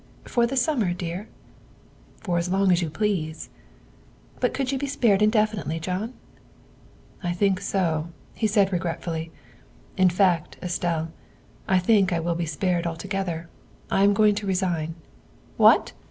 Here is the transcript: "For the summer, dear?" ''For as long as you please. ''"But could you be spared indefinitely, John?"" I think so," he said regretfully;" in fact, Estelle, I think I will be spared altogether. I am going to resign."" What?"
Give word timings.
"For 0.35 0.47
the 0.47 0.57
summer, 0.57 0.93
dear?" 0.93 1.29
''For 2.23 2.39
as 2.39 2.49
long 2.49 2.71
as 2.73 2.81
you 2.81 2.89
please. 2.89 3.49
''"But 4.39 4.51
could 4.51 4.71
you 4.71 4.79
be 4.79 4.87
spared 4.87 5.21
indefinitely, 5.21 5.79
John?"" 5.79 6.13
I 7.23 7.33
think 7.33 7.61
so," 7.61 8.07
he 8.33 8.47
said 8.47 8.73
regretfully;" 8.73 9.31
in 10.01 10.09
fact, 10.09 10.57
Estelle, 10.63 11.13
I 11.67 11.77
think 11.77 12.11
I 12.11 12.19
will 12.19 12.33
be 12.33 12.47
spared 12.47 12.87
altogether. 12.87 13.47
I 13.91 14.03
am 14.03 14.15
going 14.15 14.33
to 14.41 14.47
resign."" 14.47 14.95
What?" 15.57 15.93